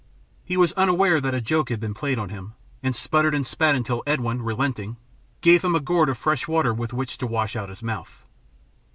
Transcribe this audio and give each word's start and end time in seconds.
He 0.43 0.57
was 0.57 0.73
unaware 0.73 1.21
that 1.21 1.35
a 1.35 1.41
joke 1.41 1.69
had 1.69 1.79
been 1.79 1.93
played 1.93 2.17
on 2.17 2.29
him, 2.29 2.55
and 2.81 2.95
spluttered 2.95 3.35
and 3.35 3.45
spat 3.45 3.75
until 3.75 4.01
Edwin, 4.07 4.41
relenting, 4.41 4.97
gave 5.41 5.63
him 5.63 5.75
a 5.75 5.79
gourd 5.79 6.09
of 6.09 6.17
fresh 6.17 6.47
water 6.47 6.73
with 6.73 6.91
which 6.91 7.19
to 7.19 7.27
wash 7.27 7.55
out 7.55 7.69
his 7.69 7.83
mouth. 7.83 8.25